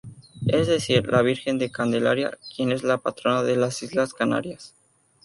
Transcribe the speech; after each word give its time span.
Es 0.47 0.65
decir, 0.65 1.05
la 1.07 1.21
Virgen 1.21 1.59
de 1.59 1.69
Candelaria, 1.69 2.35
quien 2.55 2.71
es 2.71 2.81
la 2.81 2.97
patrona 2.97 3.43
de 3.43 3.55
las 3.55 3.83
Islas 3.83 4.15
Canarias. 4.15 4.73